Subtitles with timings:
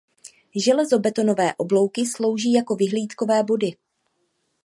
[0.55, 3.75] Železobetonové oblouky slouží jako vyhlídkové body.